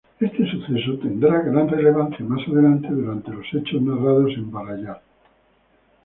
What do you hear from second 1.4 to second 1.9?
gran